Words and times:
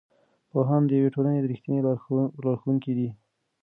پوهان 0.51 0.81
د 0.85 0.91
یوې 0.99 1.09
ټولنې 1.15 1.39
رښتیني 1.45 1.79
لارښوونکي 2.45 2.91
دي. 2.97 3.09